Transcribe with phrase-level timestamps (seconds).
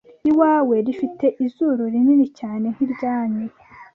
[0.29, 3.45] Iwawe rifite izuru rinini cyane nkiryanyu